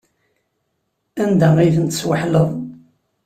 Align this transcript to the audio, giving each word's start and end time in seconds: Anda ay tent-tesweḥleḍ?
Anda 1.23 1.49
ay 1.57 1.71
tent-tesweḥleḍ? 1.75 2.49